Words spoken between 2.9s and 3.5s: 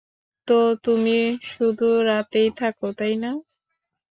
তাই না?